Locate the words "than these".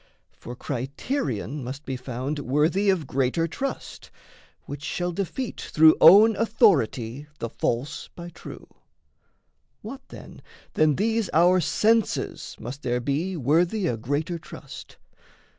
10.73-11.29